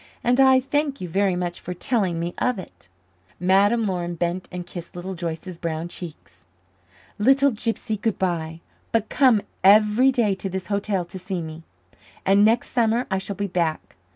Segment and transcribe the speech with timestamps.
[0.23, 2.87] And I thank you very much for telling me of it."
[3.39, 6.17] Madame Laurin bent and kissed Little Joyce's brown cheek.
[7.19, 8.61] "Little gypsy, good by.
[8.91, 11.61] But come every day to this hotel to see me.
[12.25, 13.95] And next summer I shall be back.